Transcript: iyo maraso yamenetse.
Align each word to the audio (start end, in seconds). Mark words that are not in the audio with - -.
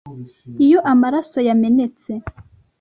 iyo 0.65 0.79
maraso 1.01 1.37
yamenetse. 1.47 2.11